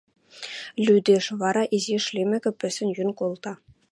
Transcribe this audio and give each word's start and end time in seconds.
Лӱдеш, 0.85 1.25
вара, 1.41 1.63
изиш 1.75 2.05
лимӹкӹ, 2.15 2.51
пӹсӹн 2.59 2.89
йӱн 2.97 3.09
колта. 3.19 3.53